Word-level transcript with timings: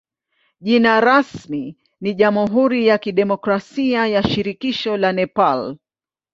Jina 0.61 0.99
rasmi 1.01 1.77
ni 2.01 2.13
jamhuri 2.13 2.87
ya 2.87 2.97
kidemokrasia 2.97 4.07
ya 4.07 4.23
shirikisho 4.23 4.97
la 4.97 5.11
Nepal. 5.13 5.77